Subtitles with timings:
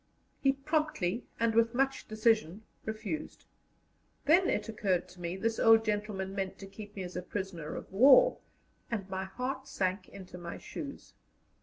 [0.39, 3.45] He promptly and with much decision refused.
[4.25, 7.75] Then it occurred to me this old gentleman meant to keep me as a prisoner
[7.75, 8.39] of war,
[8.89, 11.13] and my heart sank into my shoes.